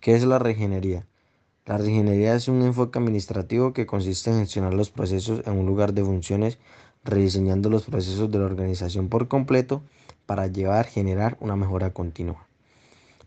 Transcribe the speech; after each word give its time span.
¿Qué 0.00 0.14
es 0.14 0.24
la 0.24 0.38
reingeniería? 0.38 1.04
La 1.66 1.76
reingeniería 1.76 2.34
es 2.34 2.48
un 2.48 2.62
enfoque 2.62 2.98
administrativo 2.98 3.74
que 3.74 3.84
consiste 3.84 4.30
en 4.30 4.38
gestionar 4.38 4.72
los 4.72 4.88
procesos 4.88 5.46
en 5.46 5.58
un 5.58 5.66
lugar 5.66 5.92
de 5.92 6.02
funciones, 6.02 6.56
rediseñando 7.04 7.68
los 7.68 7.84
procesos 7.84 8.30
de 8.30 8.38
la 8.38 8.46
organización 8.46 9.10
por 9.10 9.28
completo 9.28 9.82
para 10.24 10.46
llevar, 10.46 10.86
generar 10.86 11.36
una 11.40 11.54
mejora 11.54 11.90
continua. 11.90 12.46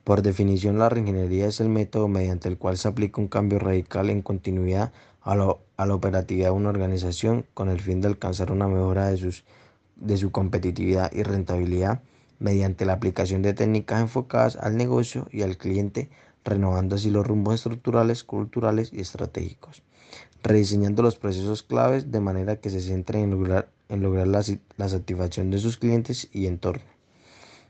Por 0.03 0.23
definición, 0.23 0.79
la 0.79 0.89
reingeniería 0.89 1.45
es 1.45 1.59
el 1.59 1.69
método 1.69 2.07
mediante 2.07 2.49
el 2.49 2.57
cual 2.57 2.75
se 2.79 2.87
aplica 2.87 3.21
un 3.21 3.27
cambio 3.27 3.59
radical 3.59 4.09
en 4.09 4.23
continuidad 4.23 4.91
a, 5.21 5.35
la 5.35 5.95
operatividad 5.95 6.47
de 6.47 6.55
una 6.55 6.69
organización 6.69 7.45
con 7.53 7.69
el 7.69 7.81
fin 7.81 8.01
de 8.01 8.07
alcanzar 8.07 8.51
una 8.51 8.67
mejora 8.67 9.09
de, 9.09 9.17
sus, 9.17 9.43
de 9.95 10.17
su 10.17 10.31
competitividad 10.31 11.11
y 11.13 11.21
rentabilidad 11.21 12.01
mediante 12.39 12.85
la 12.85 12.93
aplicación 12.93 13.43
de 13.43 13.53
técnicas 13.53 14.01
enfocadas 14.01 14.55
al 14.55 14.75
negocio 14.75 15.27
y 15.31 15.43
al 15.43 15.55
cliente, 15.55 16.09
renovando 16.43 16.95
así 16.95 17.09
los 17.09 17.25
rumbos 17.25 17.55
estructurales, 17.55 18.23
culturales 18.23 18.91
y 18.93 19.01
estratégicos, 19.01 19.83
rediseñando 20.41 21.03
los 21.03 21.15
procesos 21.15 21.63
claves 21.63 22.11
de 22.11 22.19
manera 22.19 22.57
que 22.57 22.69
se 22.69 22.81
centren 22.81 23.23
en 23.23 23.31
lograr, 23.31 23.69
en 23.89 24.01
lograr 24.01 24.27
la, 24.27 24.43
satisfacción 24.89 25.51
de 25.51 25.59
sus 25.59 25.77
clientes 25.77 26.29
y 26.31 26.47
entorno 26.47 26.83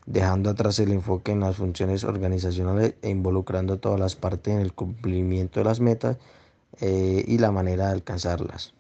dejando 0.06 0.50
atrás 0.50 0.80
el 0.80 0.92
enfoque 0.92 1.32
en 1.32 1.40
las 1.40 1.56
funciones 1.56 2.04
organizacionales 2.04 2.96
e 3.02 3.10
involucrando 3.10 3.80
todas 3.80 4.00
las 4.00 4.18
partes 4.18 4.54
en 4.54 4.60
el 4.60 4.74
cumplimiento 4.74 5.62
de 5.62 5.64
las 5.64 5.80
metas 5.80 6.18
eh, 6.82 7.24
y 7.26 7.38
la 7.38 7.52
manera 7.52 7.88
de 7.88 7.94
alcanzarlas. 7.94 8.74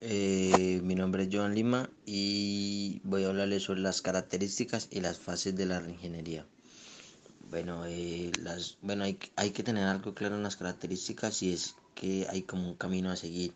Eh, 0.00 0.80
mi 0.84 0.94
nombre 0.94 1.22
es 1.22 1.28
Joan 1.32 1.54
Lima 1.54 1.88
y 2.04 3.00
voy 3.04 3.24
a 3.24 3.28
hablarles 3.28 3.62
sobre 3.62 3.80
las 3.80 4.02
características 4.02 4.88
y 4.90 5.00
las 5.00 5.18
fases 5.18 5.56
de 5.56 5.64
la 5.64 5.80
reingeniería. 5.80 6.46
Bueno, 7.50 7.86
eh, 7.86 8.32
las, 8.42 8.76
bueno 8.82 9.04
hay, 9.04 9.18
hay 9.36 9.50
que 9.50 9.62
tener 9.62 9.84
algo 9.84 10.14
claro 10.14 10.34
en 10.34 10.42
las 10.42 10.56
características 10.56 11.42
y 11.42 11.52
es 11.52 11.76
que 11.94 12.26
hay 12.28 12.42
como 12.42 12.68
un 12.68 12.74
camino 12.74 13.10
a 13.10 13.16
seguir, 13.16 13.54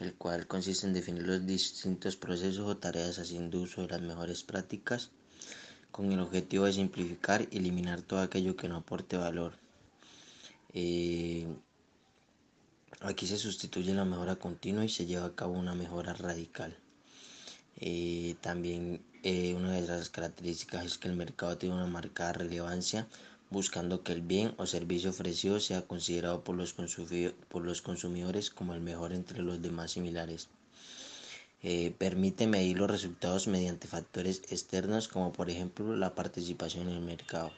el 0.00 0.14
cual 0.14 0.46
consiste 0.46 0.86
en 0.86 0.94
definir 0.94 1.24
los 1.24 1.46
distintos 1.46 2.16
procesos 2.16 2.66
o 2.66 2.76
tareas 2.78 3.18
haciendo 3.18 3.60
uso 3.60 3.82
de 3.82 3.88
las 3.88 4.00
mejores 4.00 4.42
prácticas 4.44 5.10
con 5.90 6.10
el 6.10 6.20
objetivo 6.20 6.64
de 6.64 6.72
simplificar 6.72 7.46
y 7.50 7.58
eliminar 7.58 8.00
todo 8.02 8.20
aquello 8.20 8.56
que 8.56 8.68
no 8.68 8.76
aporte 8.76 9.16
valor. 9.16 9.52
Eh, 10.72 11.46
aquí 13.00 13.26
se 13.26 13.36
sustituye 13.36 13.92
la 13.92 14.04
mejora 14.04 14.36
continua 14.36 14.84
y 14.84 14.88
se 14.88 15.06
lleva 15.06 15.26
a 15.26 15.34
cabo 15.34 15.52
una 15.52 15.74
mejora 15.74 16.14
radical. 16.14 16.76
Eh, 17.76 18.36
también 18.40 19.02
eh, 19.30 19.52
una 19.52 19.72
de 19.72 19.82
las 19.82 20.08
características 20.08 20.86
es 20.86 20.96
que 20.96 21.06
el 21.06 21.14
mercado 21.14 21.58
tiene 21.58 21.74
una 21.74 21.86
marcada 21.86 22.32
relevancia 22.32 23.06
buscando 23.50 24.02
que 24.02 24.12
el 24.12 24.22
bien 24.22 24.54
o 24.56 24.64
servicio 24.64 25.10
ofrecido 25.10 25.60
sea 25.60 25.82
considerado 25.82 26.42
por 26.42 26.56
los, 26.56 26.74
por 27.50 27.62
los 27.62 27.82
consumidores 27.82 28.48
como 28.48 28.72
el 28.72 28.80
mejor 28.80 29.12
entre 29.12 29.42
los 29.42 29.60
demás 29.60 29.90
similares. 29.90 30.48
Eh, 31.62 31.94
permite 31.98 32.46
medir 32.46 32.78
los 32.78 32.90
resultados 32.90 33.48
mediante 33.48 33.86
factores 33.86 34.40
externos 34.48 35.08
como 35.08 35.30
por 35.30 35.50
ejemplo 35.50 35.94
la 35.94 36.14
participación 36.14 36.88
en 36.88 36.94
el 36.94 37.02
mercado. 37.02 37.50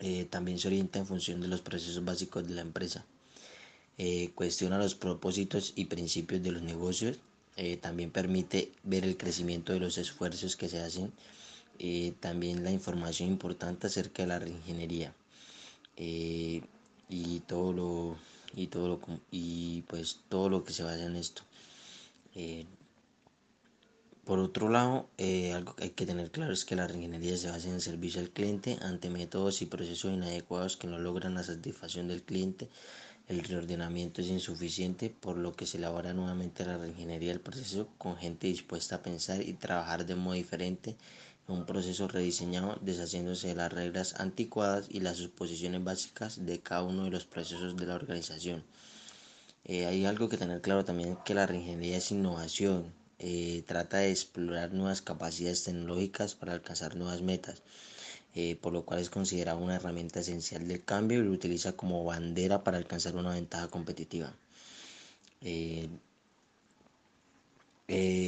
Eh, 0.00 0.24
también 0.30 0.58
se 0.58 0.68
orienta 0.68 0.98
en 0.98 1.06
función 1.06 1.42
de 1.42 1.48
los 1.48 1.60
procesos 1.60 2.02
básicos 2.02 2.48
de 2.48 2.54
la 2.54 2.62
empresa. 2.62 3.04
Cuestiona 4.34 4.78
los 4.78 4.94
propósitos 4.94 5.74
y 5.76 5.84
principios 5.84 6.42
de 6.42 6.52
los 6.52 6.62
negocios. 6.62 7.18
También 7.80 8.10
permite 8.10 8.72
ver 8.82 9.04
el 9.04 9.16
crecimiento 9.16 9.72
de 9.72 9.80
los 9.80 9.98
esfuerzos 9.98 10.56
que 10.56 10.68
se 10.68 10.80
hacen. 10.80 11.12
también 12.20 12.64
la 12.64 12.70
información 12.70 13.28
importante 13.28 13.86
acerca 13.86 14.22
de 14.22 14.28
la 14.28 14.38
reingeniería. 14.38 15.14
y 15.96 17.40
todo 17.46 17.72
lo 17.72 18.16
y 18.56 18.66
todo 18.68 18.88
lo 18.88 19.00
y 19.30 19.82
pues 19.82 20.20
todo 20.28 20.48
lo 20.48 20.64
que 20.64 20.72
se 20.72 20.82
basa 20.84 21.04
en 21.06 21.16
esto 21.16 21.42
por 24.24 24.38
otro 24.38 24.70
lado, 24.70 25.08
eh, 25.18 25.52
algo 25.52 25.74
que 25.76 25.84
hay 25.84 25.90
que 25.90 26.06
tener 26.06 26.30
claro 26.30 26.52
es 26.52 26.64
que 26.64 26.76
la 26.76 26.86
reingeniería 26.86 27.36
se 27.36 27.50
basa 27.50 27.68
en 27.68 27.80
servicio 27.80 28.20
al 28.22 28.30
cliente 28.30 28.78
ante 28.80 29.10
métodos 29.10 29.60
y 29.60 29.66
procesos 29.66 30.12
inadecuados 30.12 30.76
que 30.78 30.86
no 30.86 30.98
logran 30.98 31.34
la 31.34 31.42
satisfacción 31.42 32.08
del 32.08 32.22
cliente. 32.22 32.68
El 33.26 33.42
reordenamiento 33.42 34.20
es 34.20 34.28
insuficiente, 34.28 35.08
por 35.08 35.38
lo 35.38 35.54
que 35.56 35.64
se 35.64 35.78
elabora 35.78 36.12
nuevamente 36.12 36.66
la 36.66 36.76
reingeniería 36.76 37.30
del 37.30 37.40
proceso 37.40 37.88
con 37.96 38.18
gente 38.18 38.48
dispuesta 38.48 38.96
a 38.96 39.02
pensar 39.02 39.40
y 39.40 39.54
trabajar 39.54 40.04
de 40.04 40.14
modo 40.14 40.34
diferente 40.34 40.94
en 41.48 41.54
un 41.54 41.64
proceso 41.64 42.06
rediseñado, 42.06 42.78
deshaciéndose 42.82 43.48
de 43.48 43.54
las 43.54 43.72
reglas 43.72 44.20
anticuadas 44.20 44.88
y 44.90 45.00
las 45.00 45.16
suposiciones 45.16 45.82
básicas 45.82 46.44
de 46.44 46.60
cada 46.60 46.82
uno 46.82 47.04
de 47.04 47.10
los 47.10 47.24
procesos 47.24 47.76
de 47.78 47.86
la 47.86 47.94
organización. 47.94 48.62
Eh, 49.64 49.86
hay 49.86 50.04
algo 50.04 50.28
que 50.28 50.36
tener 50.36 50.60
claro 50.60 50.84
también 50.84 51.16
que 51.24 51.32
la 51.32 51.46
reingeniería 51.46 51.96
es 51.96 52.10
innovación, 52.10 52.92
eh, 53.18 53.64
trata 53.66 53.98
de 53.98 54.10
explorar 54.10 54.74
nuevas 54.74 55.00
capacidades 55.00 55.64
tecnológicas 55.64 56.34
para 56.34 56.52
alcanzar 56.52 56.96
nuevas 56.96 57.22
metas, 57.22 57.62
eh, 58.34 58.56
por 58.56 58.72
lo 58.72 58.84
cual 58.84 59.00
es 59.00 59.10
considerada 59.10 59.58
una 59.58 59.76
herramienta 59.76 60.20
esencial 60.20 60.66
del 60.68 60.84
cambio 60.84 61.20
y 61.20 61.24
lo 61.24 61.30
utiliza 61.32 61.72
como 61.72 62.04
bandera 62.04 62.64
para 62.64 62.78
alcanzar 62.78 63.16
una 63.16 63.30
ventaja 63.30 63.68
competitiva. 63.68 64.34
Eh, 65.40 65.88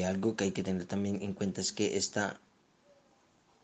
algo 0.05 0.37
que 0.37 0.45
hay 0.45 0.53
que 0.53 0.63
tener 0.63 0.87
también 0.87 1.23
en 1.23 1.33
cuenta 1.33 1.61
es 1.61 1.73
que 1.73 1.97
esta, 1.97 2.41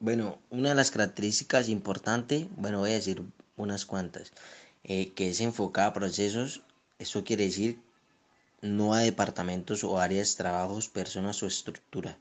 bueno, 0.01 0.39
una 0.51 0.71
de 0.71 0.75
las 0.75 0.91
características 0.91 1.69
importantes, 1.69 2.47
bueno, 2.57 2.81
voy 2.81 2.91
a 2.91 2.95
decir 2.95 3.23
unas 3.57 3.85
cuantas, 3.85 4.33
que 4.85 5.13
es 5.17 5.41
enfocada 5.41 5.89
a 5.89 5.93
procesos, 5.93 6.63
eso 6.99 7.25
quiere 7.25 7.45
decir 7.45 7.79
no 8.63 8.95
a 8.95 9.01
departamentos 9.01 9.83
o 9.85 9.99
áreas, 9.99 10.37
trabajos, 10.37 10.89
personas 10.89 11.43
o 11.43 11.47
estructura. 11.47 12.17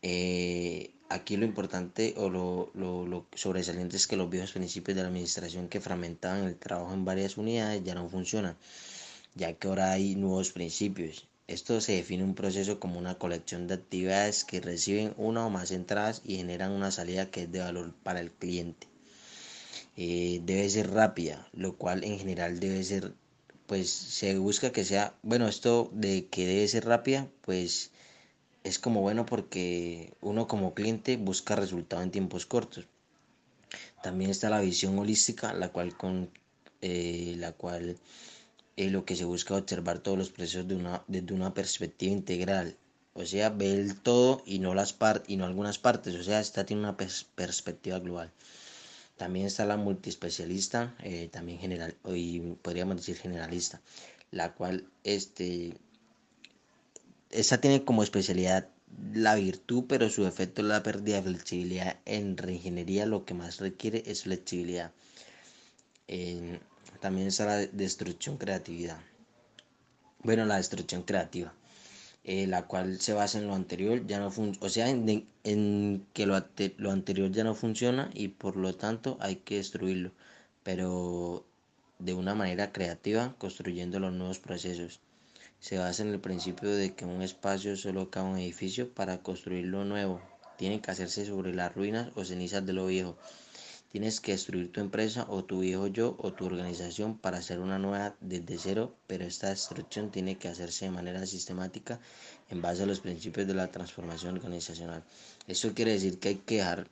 Eh, 0.00 0.90
aquí 1.12 1.36
lo 1.36 1.44
importante 1.44 2.14
o 2.16 2.28
lo, 2.28 2.70
lo, 2.74 3.26
sobresaliente 3.34 3.96
es 3.96 4.06
que 4.06 4.16
los 4.16 4.30
viejos 4.30 4.52
principios 4.52 4.96
de 4.96 5.02
la 5.02 5.08
administración 5.08 5.68
que 5.68 5.80
fragmentaban 5.80 6.44
el 6.44 6.56
trabajo 6.56 6.92
en 6.94 7.04
varias 7.04 7.36
unidades 7.36 7.82
ya 7.84 7.94
no 7.94 8.08
funcionan, 8.08 8.56
ya 9.34 9.52
que 9.54 9.68
ahora 9.68 9.92
hay 9.92 10.14
nuevos 10.14 10.52
principios. 10.52 11.28
Esto 11.48 11.80
se 11.80 11.92
define 11.92 12.24
un 12.24 12.34
proceso 12.34 12.80
como 12.80 12.98
una 12.98 13.18
colección 13.18 13.66
de 13.66 13.74
actividades 13.74 14.44
que 14.44 14.60
reciben 14.60 15.14
una 15.16 15.46
o 15.46 15.50
más 15.50 15.70
entradas 15.70 16.22
y 16.24 16.36
generan 16.36 16.72
una 16.72 16.90
salida 16.90 17.30
que 17.30 17.42
es 17.42 17.52
de 17.52 17.60
valor 17.60 17.94
para 18.02 18.20
el 18.20 18.30
cliente. 18.30 18.86
Eh, 19.96 20.40
debe 20.44 20.68
ser 20.70 20.90
rápida, 20.90 21.48
lo 21.52 21.76
cual 21.76 22.04
en 22.04 22.18
general 22.18 22.60
debe 22.60 22.82
ser 22.84 23.12
pues 23.66 23.90
se 23.90 24.36
busca 24.36 24.70
que 24.70 24.84
sea, 24.84 25.14
bueno, 25.22 25.48
esto 25.48 25.90
de 25.94 26.26
que 26.26 26.46
debe 26.46 26.68
ser 26.68 26.84
rápida, 26.84 27.28
pues 27.40 27.90
es 28.64 28.78
como 28.78 29.00
bueno 29.00 29.26
porque 29.26 30.14
uno 30.20 30.46
como 30.46 30.74
cliente 30.74 31.16
busca 31.16 31.56
resultado 31.56 32.02
en 32.02 32.10
tiempos 32.10 32.46
cortos. 32.46 32.86
También 34.02 34.30
está 34.30 34.50
la 34.50 34.60
visión 34.60 34.98
holística, 34.98 35.52
la 35.52 35.70
cual 35.70 35.96
con 35.96 36.30
eh, 36.80 37.34
la 37.38 37.52
cual 37.52 37.98
eh, 38.76 38.90
lo 38.90 39.04
que 39.04 39.16
se 39.16 39.24
busca 39.24 39.56
observar 39.56 40.00
todos 40.00 40.18
los 40.18 40.30
procesos 40.30 40.66
de 40.68 40.74
una, 40.76 41.04
desde 41.06 41.34
una 41.34 41.54
perspectiva 41.54 42.12
integral. 42.12 42.76
O 43.14 43.26
sea, 43.26 43.50
ver 43.50 43.78
el 43.78 44.00
todo 44.00 44.42
y 44.46 44.58
no 44.58 44.74
las 44.74 44.92
partes 44.92 45.28
y 45.28 45.36
no 45.36 45.44
algunas 45.44 45.78
partes. 45.78 46.14
O 46.14 46.22
sea, 46.22 46.40
esta 46.40 46.64
tiene 46.64 46.82
una 46.82 46.96
perspectiva 46.96 47.98
global. 47.98 48.32
También 49.16 49.46
está 49.46 49.64
la 49.66 49.76
multiespecialista, 49.76 50.96
eh, 51.02 51.28
también 51.30 51.58
general, 51.58 51.94
y 52.06 52.40
podríamos 52.62 52.96
decir 52.96 53.16
generalista, 53.18 53.80
la 54.30 54.54
cual 54.54 54.88
este, 55.04 55.74
esa 57.32 57.60
tiene 57.60 57.84
como 57.84 58.02
especialidad 58.02 58.68
la 59.14 59.34
virtud, 59.34 59.84
pero 59.88 60.08
su 60.10 60.26
efecto 60.26 60.60
es 60.62 60.68
la 60.68 60.82
pérdida 60.82 61.16
de 61.16 61.22
flexibilidad. 61.22 61.96
En 62.04 62.36
reingeniería 62.36 63.06
lo 63.06 63.24
que 63.24 63.34
más 63.34 63.58
requiere 63.58 64.02
es 64.06 64.22
flexibilidad. 64.24 64.92
también 67.00 67.26
está 67.28 67.46
la 67.46 67.56
destrucción 67.66 68.36
creatividad. 68.36 69.00
Bueno, 70.22 70.44
la 70.44 70.56
destrucción 70.56 71.02
creativa. 71.02 71.52
Eh, 72.24 72.46
la 72.46 72.66
cual 72.68 73.00
se 73.00 73.14
basa 73.14 73.38
en 73.38 73.48
lo 73.48 73.54
anterior, 73.54 74.06
ya 74.06 74.20
no 74.20 74.30
o 74.60 74.68
sea, 74.68 74.88
en, 74.88 76.06
que 76.12 76.26
lo, 76.26 76.40
lo, 76.76 76.90
anterior 76.92 77.32
ya 77.32 77.42
no 77.42 77.54
funciona 77.56 78.10
y 78.14 78.28
por 78.28 78.56
lo 78.56 78.76
tanto 78.76 79.16
hay 79.20 79.36
que 79.36 79.56
destruirlo, 79.56 80.12
pero 80.62 81.44
de 81.98 82.14
una 82.14 82.34
manera 82.36 82.72
creativa, 82.72 83.34
construyendo 83.38 83.98
los 83.98 84.12
nuevos 84.12 84.38
procesos. 84.38 85.00
Se 85.62 85.78
basa 85.78 86.02
en 86.02 86.08
el 86.08 86.18
principio 86.18 86.70
de 86.70 86.92
que 86.92 87.04
un 87.04 87.22
espacio 87.22 87.76
solo 87.76 88.10
cabe 88.10 88.30
un 88.30 88.38
edificio 88.38 88.92
para 88.92 89.22
construir 89.22 89.66
lo 89.66 89.84
nuevo. 89.84 90.20
Tiene 90.58 90.80
que 90.80 90.90
hacerse 90.90 91.24
sobre 91.24 91.54
las 91.54 91.72
ruinas 91.72 92.10
o 92.16 92.24
cenizas 92.24 92.66
de 92.66 92.72
lo 92.72 92.86
viejo. 92.86 93.16
Tienes 93.92 94.18
que 94.20 94.32
destruir 94.32 94.72
tu 94.72 94.80
empresa 94.80 95.24
o 95.28 95.44
tu 95.44 95.60
viejo 95.60 95.86
yo 95.86 96.16
o 96.18 96.32
tu 96.32 96.46
organización 96.46 97.16
para 97.16 97.38
hacer 97.38 97.60
una 97.60 97.78
nueva 97.78 98.16
desde 98.20 98.58
cero, 98.58 98.96
pero 99.06 99.24
esta 99.24 99.50
destrucción 99.50 100.10
tiene 100.10 100.36
que 100.36 100.48
hacerse 100.48 100.86
de 100.86 100.90
manera 100.90 101.24
sistemática 101.26 102.00
en 102.50 102.60
base 102.60 102.82
a 102.82 102.86
los 102.86 102.98
principios 102.98 103.46
de 103.46 103.54
la 103.54 103.70
transformación 103.70 104.34
organizacional. 104.38 105.04
Eso 105.46 105.74
quiere 105.74 105.92
decir 105.92 106.18
que 106.18 106.30
hay 106.30 106.36
que 106.44 106.56
dejar, 106.56 106.88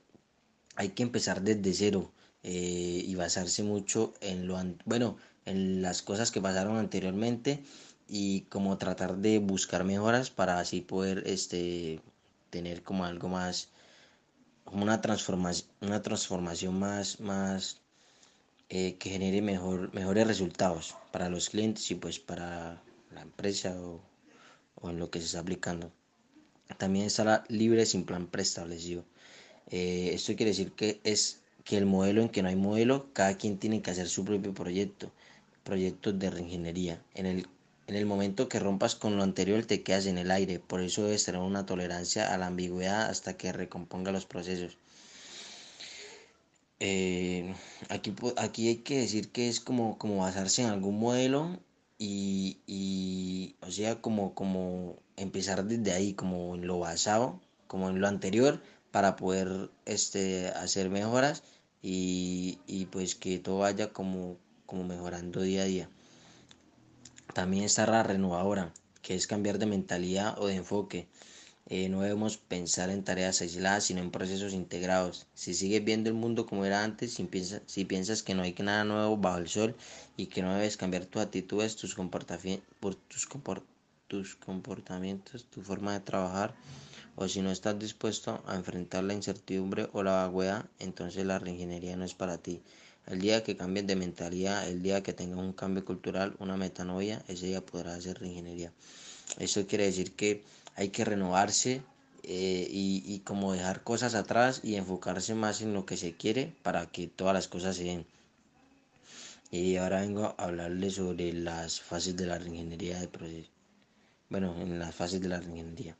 hay 0.77 0.89
que 0.91 1.03
empezar 1.03 1.41
desde 1.41 1.73
cero, 1.73 2.13
eh, 2.43 3.03
y 3.05 3.13
basarse 3.15 3.63
mucho 3.63 4.13
en 4.21 4.47
lo 4.47 4.57
bueno 4.85 5.17
en 5.45 5.81
las 5.81 6.01
cosas 6.01 6.31
que 6.31 6.41
pasaron 6.41 6.77
anteriormente 6.77 7.63
y 8.13 8.41
como 8.49 8.77
tratar 8.77 9.17
de 9.17 9.39
buscar 9.39 9.85
mejoras 9.85 10.29
para 10.29 10.59
así 10.59 10.81
poder 10.81 11.23
este 11.25 12.01
tener 12.49 12.83
como 12.83 13.05
algo 13.05 13.29
más 13.29 13.69
como 14.65 14.83
una 14.83 14.99
transformación 15.01 15.69
una 15.81 16.01
transformación 16.01 16.77
más 16.77 17.21
más 17.21 17.81
eh, 18.73 18.95
que 18.99 19.09
genere 19.09 19.41
mejor, 19.41 19.93
mejores 19.93 20.27
resultados 20.27 20.95
para 21.11 21.29
los 21.29 21.49
clientes 21.49 21.89
y 21.91 21.95
pues 21.95 22.19
para 22.19 22.81
la 23.13 23.21
empresa 23.21 23.75
o, 23.81 24.01
o 24.75 24.89
en 24.89 24.97
lo 24.97 25.09
que 25.09 25.19
se 25.19 25.25
está 25.25 25.39
aplicando. 25.39 25.91
También 26.77 27.05
estará 27.05 27.43
libre 27.49 27.85
sin 27.85 28.05
plan 28.05 28.27
preestablecido. 28.27 29.03
Eh, 29.69 30.11
esto 30.13 30.37
quiere 30.37 30.51
decir 30.51 30.71
que 30.71 31.01
es 31.03 31.41
que 31.65 31.77
el 31.77 31.85
modelo 31.85 32.21
en 32.21 32.29
que 32.29 32.41
no 32.43 32.47
hay 32.47 32.55
modelo, 32.55 33.07
cada 33.11 33.37
quien 33.37 33.57
tiene 33.57 33.81
que 33.81 33.91
hacer 33.91 34.07
su 34.07 34.23
propio 34.23 34.53
proyecto, 34.53 35.11
proyectos 35.65 36.17
de 36.17 36.29
reingeniería. 36.29 37.03
En 37.13 37.25
el, 37.25 37.47
en 37.91 37.97
el 37.97 38.05
momento 38.05 38.47
que 38.47 38.57
rompas 38.57 38.95
con 38.95 39.17
lo 39.17 39.23
anterior 39.23 39.65
te 39.65 39.83
quedas 39.83 40.05
en 40.05 40.17
el 40.17 40.31
aire, 40.31 40.59
por 40.59 40.79
eso 40.79 41.03
debes 41.03 41.25
tener 41.25 41.41
una 41.41 41.65
tolerancia 41.65 42.33
a 42.33 42.37
la 42.37 42.47
ambigüedad 42.47 43.09
hasta 43.09 43.35
que 43.35 43.51
recomponga 43.51 44.13
los 44.13 44.25
procesos. 44.25 44.77
Eh, 46.79 47.53
aquí, 47.89 48.13
aquí 48.37 48.69
hay 48.69 48.77
que 48.77 48.99
decir 48.99 49.29
que 49.33 49.49
es 49.49 49.59
como, 49.59 49.97
como 49.97 50.19
basarse 50.19 50.61
en 50.61 50.69
algún 50.69 51.01
modelo 51.01 51.59
y, 51.99 52.59
y, 52.65 53.57
o 53.59 53.69
sea, 53.69 53.99
como, 53.99 54.35
como 54.35 54.95
empezar 55.17 55.65
desde 55.65 55.91
ahí, 55.91 56.13
como 56.13 56.55
en 56.55 56.67
lo 56.67 56.79
basado, 56.79 57.41
como 57.67 57.89
en 57.89 57.99
lo 57.99 58.07
anterior, 58.07 58.61
para 58.91 59.17
poder 59.17 59.69
este, 59.85 60.47
hacer 60.47 60.89
mejoras 60.89 61.43
y, 61.81 62.57
y 62.67 62.85
pues 62.85 63.15
que 63.15 63.37
todo 63.37 63.59
vaya 63.59 63.91
como, 63.91 64.37
como 64.65 64.85
mejorando 64.85 65.41
día 65.41 65.63
a 65.63 65.65
día. 65.65 65.89
También 67.33 67.63
está 67.63 67.85
la 67.87 68.03
renovadora, 68.03 68.73
que 69.01 69.15
es 69.15 69.25
cambiar 69.25 69.57
de 69.57 69.65
mentalidad 69.65 70.37
o 70.37 70.47
de 70.47 70.55
enfoque. 70.55 71.07
Eh, 71.67 71.87
no 71.87 72.01
debemos 72.01 72.37
pensar 72.37 72.89
en 72.89 73.03
tareas 73.05 73.41
aisladas, 73.41 73.85
sino 73.85 74.01
en 74.01 74.11
procesos 74.11 74.53
integrados. 74.53 75.27
Si 75.33 75.53
sigues 75.53 75.85
viendo 75.85 76.09
el 76.09 76.15
mundo 76.15 76.45
como 76.45 76.65
era 76.65 76.83
antes, 76.83 77.13
si, 77.13 77.85
piensas, 77.85 78.23
que 78.23 78.35
no 78.35 78.41
hay 78.43 78.53
nada 78.59 78.83
nuevo 78.83 79.15
bajo 79.15 79.37
el 79.37 79.47
sol 79.47 79.75
y 80.17 80.25
que 80.25 80.41
no 80.41 80.53
debes 80.53 80.75
cambiar 80.75 81.05
tus 81.05 81.21
actitudes, 81.21 81.77
tus, 81.77 81.95
tus, 81.95 83.27
tus 84.07 84.35
comportamientos, 84.35 85.45
tu 85.45 85.61
forma 85.61 85.93
de 85.93 86.01
trabajar, 86.01 86.53
o 87.15 87.27
si 87.29 87.41
no 87.41 87.51
estás 87.51 87.79
dispuesto 87.79 88.43
a 88.45 88.55
enfrentar 88.55 89.05
la 89.05 89.13
incertidumbre 89.13 89.89
o 89.93 90.03
la 90.03 90.27
vaguedad, 90.27 90.65
entonces 90.79 91.25
la 91.25 91.39
reingeniería 91.39 91.95
no 91.95 92.03
es 92.03 92.13
para 92.13 92.37
ti. 92.37 92.61
El 93.07 93.19
día 93.19 93.43
que 93.43 93.57
cambies 93.57 93.87
de 93.87 93.95
mentalidad, 93.95 94.67
el 94.67 94.81
día 94.81 95.03
que 95.03 95.13
tengas 95.13 95.39
un 95.39 95.53
cambio 95.53 95.83
cultural, 95.83 96.35
una 96.39 96.55
metanoia, 96.57 97.23
ese 97.27 97.47
día 97.47 97.65
podrás 97.65 97.97
hacer 97.97 98.19
reingeniería. 98.19 98.71
Eso 99.37 99.65
quiere 99.67 99.85
decir 99.85 100.13
que 100.13 100.43
hay 100.75 100.89
que 100.89 101.03
renovarse 101.05 101.81
eh, 102.23 102.67
y, 102.69 103.03
y, 103.05 103.19
como 103.19 103.53
dejar 103.53 103.83
cosas 103.83 104.13
atrás 104.13 104.61
y 104.63 104.75
enfocarse 104.75 105.33
más 105.33 105.61
en 105.61 105.73
lo 105.73 105.85
que 105.85 105.97
se 105.97 106.13
quiere 106.13 106.53
para 106.61 106.85
que 106.85 107.07
todas 107.07 107.33
las 107.33 107.47
cosas 107.47 107.75
se 107.75 107.85
den. 107.85 108.05
Y 109.49 109.75
ahora 109.75 110.01
vengo 110.01 110.35
a 110.37 110.43
hablarles 110.43 110.95
sobre 110.95 111.33
las 111.33 111.81
fases 111.81 112.15
de 112.15 112.25
la 112.25 112.37
reingeniería 112.37 112.99
de 112.99 113.07
proceso. 113.07 113.49
Bueno, 114.29 114.55
en 114.61 114.79
las 114.79 114.95
fases 114.95 115.19
de 115.19 115.27
la 115.27 115.39
reingeniería. 115.39 115.97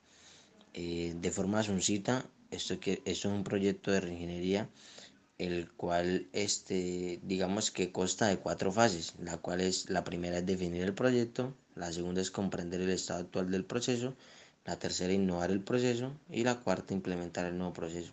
Eh, 0.74 1.14
de 1.20 1.32
forma 1.32 1.62
suncita, 1.64 2.26
esto, 2.50 2.76
esto 2.76 3.02
es 3.04 3.26
un 3.26 3.44
proyecto 3.44 3.92
de 3.92 4.00
reingeniería 4.00 4.70
el 5.42 5.72
cual 5.72 6.28
este 6.34 7.20
digamos 7.24 7.72
que 7.72 7.92
consta 7.92 8.28
de 8.28 8.38
cuatro 8.38 8.72
fases 8.72 9.14
la 9.20 9.38
cual 9.38 9.62
es 9.62 9.90
la 9.90 10.04
primera 10.04 10.38
es 10.40 10.46
definir 10.46 10.84
el 10.84 10.94
proyecto 10.94 11.54
la 11.76 11.92
segunda 11.92 12.22
es 12.22 12.32
comprender 12.32 12.82
el 12.82 12.90
estado 12.90 13.22
actual 13.22 13.52
del 13.52 13.66
proceso 13.66 14.16
la 14.66 14.78
tercera 14.78 15.14
innovar 15.14 15.52
el 15.52 15.62
proceso 15.62 16.12
y 16.30 16.44
la 16.44 16.60
cuarta 16.60 16.94
implementar 16.94 17.46
el 17.46 17.58
nuevo 17.58 17.74
proceso. 17.74 18.12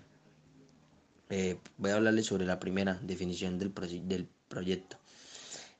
Eh, 1.31 1.59
voy 1.77 1.91
a 1.91 1.97
hablarles 1.97 2.27
sobre 2.27 2.47
la 2.47 2.59
primera 2.59 2.99
definición 3.03 3.59
del, 3.59 3.73
del 4.09 4.29
proyecto. 4.49 4.97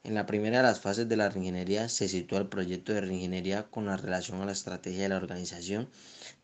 En 0.05 0.15
la 0.15 0.27
primera 0.27 0.59
de 0.59 0.63
las 0.63 0.81
fases 0.81 1.09
de 1.09 1.17
la 1.17 1.29
reingeniería 1.29 1.89
se 1.89 2.09
sitúa 2.09 2.39
el 2.39 2.49
proyecto 2.49 2.93
de 2.93 3.01
reingeniería 3.01 3.65
con 3.65 3.87
la 3.87 3.97
relación 3.97 4.41
a 4.41 4.47
la 4.47 4.53
estrategia 4.53 5.03
de 5.03 5.09
la 5.09 5.17
organización, 5.17 5.89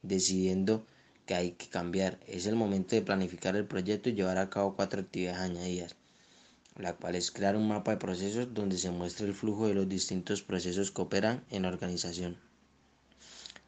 decidiendo 0.02 0.86
que 1.26 1.34
hay 1.34 1.52
que 1.52 1.68
cambiar. 1.68 2.18
Es 2.26 2.46
el 2.46 2.56
momento 2.56 2.94
de 2.96 3.02
planificar 3.02 3.56
el 3.56 3.66
proyecto 3.66 4.08
y 4.08 4.14
llevar 4.14 4.38
a 4.38 4.50
cabo 4.50 4.76
cuatro 4.76 5.00
actividades 5.00 5.40
añadidas, 5.40 5.96
la 6.76 6.94
cual 6.94 7.14
es 7.14 7.30
crear 7.30 7.56
un 7.56 7.68
mapa 7.68 7.92
de 7.92 7.98
procesos 7.98 8.52
donde 8.52 8.78
se 8.78 8.90
muestre 8.90 9.26
el 9.26 9.34
flujo 9.34 9.68
de 9.68 9.74
los 9.74 9.88
distintos 9.88 10.42
procesos 10.42 10.90
que 10.90 11.02
operan 11.02 11.44
en 11.50 11.62
la 11.62 11.68
organización 11.68 12.36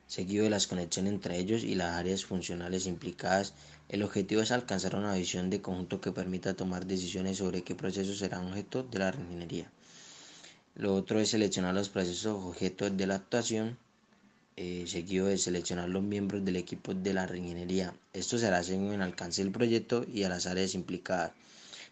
seguido 0.06 0.44
de 0.44 0.50
las 0.50 0.66
conexiones 0.66 1.12
entre 1.12 1.38
ellos 1.38 1.64
y 1.64 1.74
las 1.74 1.94
áreas 1.96 2.24
funcionales 2.24 2.86
implicadas. 2.86 3.54
El 3.88 4.02
objetivo 4.02 4.40
es 4.40 4.52
alcanzar 4.52 4.96
una 4.96 5.14
visión 5.14 5.50
de 5.50 5.60
conjunto 5.60 6.00
que 6.00 6.12
permita 6.12 6.54
tomar 6.54 6.86
decisiones 6.86 7.38
sobre 7.38 7.62
qué 7.62 7.74
procesos 7.74 8.18
serán 8.18 8.46
objeto 8.46 8.82
de 8.84 8.98
la 8.98 9.10
reingeniería. 9.10 9.70
Lo 10.74 10.94
otro 10.94 11.20
es 11.20 11.30
seleccionar 11.30 11.74
los 11.74 11.88
procesos 11.88 12.44
objetos 12.44 12.96
de 12.96 13.06
la 13.06 13.16
actuación, 13.16 13.78
eh, 14.56 14.84
seguido 14.86 15.26
de 15.26 15.36
seleccionar 15.36 15.88
los 15.88 16.02
miembros 16.02 16.44
del 16.44 16.56
equipo 16.56 16.94
de 16.94 17.12
la 17.12 17.26
reingeniería. 17.26 17.94
Esto 18.12 18.38
será 18.38 18.62
según 18.62 18.92
el 18.92 19.02
alcance 19.02 19.42
del 19.42 19.52
proyecto 19.52 20.06
y 20.10 20.22
a 20.22 20.30
las 20.30 20.46
áreas 20.46 20.74
implicadas. 20.74 21.32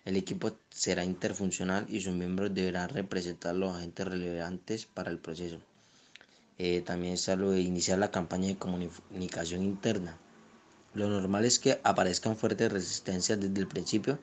El 0.04 0.16
equipo 0.16 0.56
será 0.70 1.04
interfuncional 1.04 1.86
y 1.88 2.00
sus 2.00 2.14
miembros 2.14 2.54
deberán 2.54 2.88
representar 2.90 3.54
los 3.54 3.76
agentes 3.76 4.06
relevantes 4.06 4.86
para 4.86 5.10
el 5.10 5.18
proceso. 5.18 5.58
Eh, 6.58 6.82
también 6.82 7.14
está 7.14 7.36
lo 7.36 7.50
de 7.50 7.60
iniciar 7.60 7.98
la 7.98 8.10
campaña 8.10 8.48
de 8.48 8.56
comunicación 8.56 9.62
interna. 9.62 10.16
Lo 10.94 11.08
normal 11.08 11.44
es 11.44 11.58
que 11.58 11.80
aparezcan 11.82 12.36
fuertes 12.36 12.70
resistencias 12.70 13.40
desde 13.40 13.60
el 13.60 13.66
principio. 13.66 14.18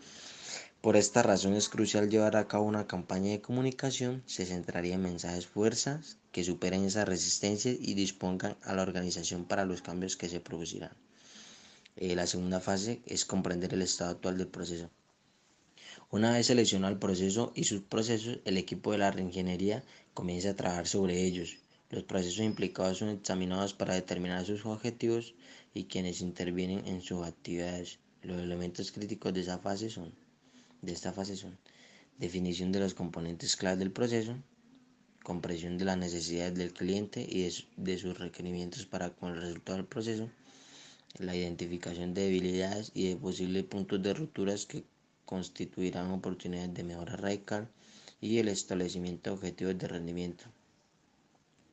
Por 0.81 0.97
esta 0.97 1.21
razón 1.21 1.53
es 1.53 1.69
crucial 1.69 2.09
llevar 2.09 2.35
a 2.35 2.47
cabo 2.47 2.65
una 2.65 2.87
campaña 2.87 3.31
de 3.31 3.41
comunicación. 3.41 4.23
Se 4.25 4.45
centraría 4.45 4.95
en 4.95 5.03
mensajes 5.03 5.47
fuerzas 5.47 6.17
que 6.31 6.43
superen 6.43 6.83
esas 6.83 7.07
resistencias 7.07 7.77
y 7.79 7.93
dispongan 7.93 8.57
a 8.63 8.73
la 8.73 8.81
organización 8.81 9.45
para 9.45 9.65
los 9.65 9.81
cambios 9.81 10.17
que 10.17 10.27
se 10.27 10.39
producirán. 10.39 10.95
Eh, 11.95 12.15
la 12.15 12.27
segunda 12.27 12.59
fase 12.59 13.01
es 13.05 13.25
comprender 13.25 13.73
el 13.73 13.83
estado 13.83 14.11
actual 14.11 14.37
del 14.37 14.47
proceso. 14.47 14.89
Una 16.09 16.31
vez 16.33 16.47
seleccionado 16.47 16.91
el 16.93 16.99
proceso 16.99 17.51
y 17.55 17.63
sus 17.65 17.81
procesos, 17.81 18.39
el 18.45 18.57
equipo 18.57 18.91
de 18.91 18.97
la 18.97 19.11
reingeniería 19.11 19.83
comienza 20.13 20.49
a 20.49 20.55
trabajar 20.55 20.87
sobre 20.87 21.23
ellos 21.23 21.57
los 21.91 22.03
procesos 22.05 22.45
implicados 22.45 22.99
son 22.99 23.09
examinados 23.09 23.73
para 23.73 23.95
determinar 23.95 24.45
sus 24.45 24.65
objetivos 24.65 25.35
y 25.73 25.83
quienes 25.85 26.21
intervienen 26.21 26.87
en 26.87 27.01
sus 27.01 27.25
actividades. 27.27 27.99
Los 28.23 28.41
elementos 28.41 28.93
críticos 28.93 29.33
de 29.33 29.41
esa 29.41 29.59
fase 29.59 29.89
son, 29.89 30.13
de 30.81 30.91
esta 30.93 31.13
fase 31.13 31.35
son 31.35 31.57
definición 32.17 32.71
de 32.71 32.79
los 32.79 32.93
componentes 32.93 33.55
clave 33.55 33.77
del 33.77 33.91
proceso, 33.91 34.35
comprensión 35.23 35.77
de 35.77 35.85
las 35.85 35.97
necesidades 35.97 36.55
del 36.55 36.73
cliente 36.73 37.25
y 37.27 37.49
de, 37.77 37.97
sus 37.97 38.17
requerimientos 38.17 38.85
para 38.85 39.11
con 39.11 39.31
el 39.31 39.41
resultado 39.41 39.77
del 39.77 39.85
proceso, 39.85 40.29
la 41.19 41.35
identificación 41.35 42.13
de 42.13 42.23
debilidades 42.23 42.91
y 42.93 43.09
de 43.09 43.15
posibles 43.15 43.63
puntos 43.65 44.01
de 44.01 44.13
rupturas 44.13 44.65
que 44.65 44.83
constituirán 45.25 46.11
oportunidades 46.11 46.73
de 46.73 46.83
mejora 46.83 47.15
radical 47.15 47.69
y 48.19 48.37
el 48.39 48.47
establecimiento 48.47 49.29
de 49.29 49.35
objetivos 49.35 49.77
de 49.77 49.87
rendimiento. 49.87 50.45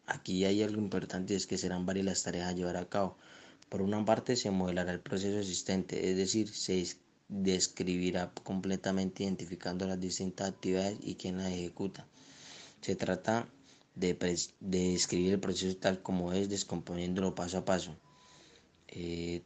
Aquí 0.06 0.44
hay 0.44 0.62
algo 0.62 0.80
importante 0.80 1.34
y 1.34 1.36
es 1.36 1.46
que 1.46 1.58
serán 1.58 1.84
varias 1.84 2.06
las 2.06 2.22
tareas 2.22 2.48
a 2.48 2.52
llevar 2.52 2.76
a 2.78 2.88
cabo. 2.88 3.16
Por 3.68 3.82
una 3.82 4.02
parte 4.04 4.36
se 4.36 4.50
modelará 4.50 4.92
el 4.92 5.00
proceso 5.00 5.38
existente, 5.38 6.10
es 6.10 6.16
decir, 6.16 6.48
se 6.48 6.80
describirá 7.28 8.32
completamente 8.42 9.23
identificando 9.23 9.87
las 9.87 10.00
distintas 10.00 10.49
actividades 10.49 10.99
y 11.02 11.14
quién 11.14 11.37
las 11.38 11.52
ejecuta. 11.52 12.06
Se 12.80 12.97
trata 12.97 13.49
de, 13.94 14.16
describir 14.61 15.35
el 15.35 15.40
proceso 15.40 15.76
tal 15.76 16.02
como 16.02 16.32
es, 16.32 16.49
descomponiéndolo 16.49 17.35
paso 17.35 17.58
a 17.58 17.64
paso. 17.64 17.97
Eh, 18.88 19.42